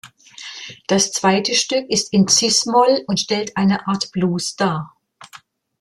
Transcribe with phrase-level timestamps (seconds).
[0.87, 4.95] Das zweite Stück ist in cis-Moll und stellt eine Art Blues dar.